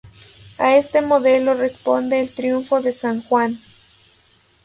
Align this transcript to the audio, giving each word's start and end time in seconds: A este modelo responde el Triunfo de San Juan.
A 0.57 0.77
este 0.77 1.03
modelo 1.03 1.53
responde 1.53 2.19
el 2.21 2.33
Triunfo 2.33 2.81
de 2.81 2.91
San 2.91 3.21
Juan. 3.21 3.59